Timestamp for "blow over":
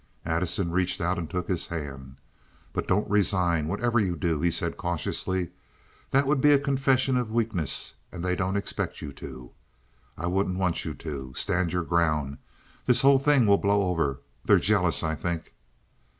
13.59-14.19